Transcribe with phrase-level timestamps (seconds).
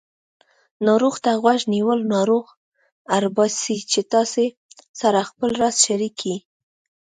[0.85, 2.45] ناروغ ته غوږ نیول ناروغ
[3.17, 4.45] اړباسي چې تاسې
[4.99, 6.37] سره خپل راز شریک کړي